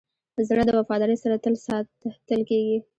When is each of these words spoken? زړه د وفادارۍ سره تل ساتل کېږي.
زړه 0.47 0.63
د 0.65 0.69
وفادارۍ 0.79 1.17
سره 1.23 1.35
تل 1.43 1.55
ساتل 1.65 2.41
کېږي. 2.49 2.77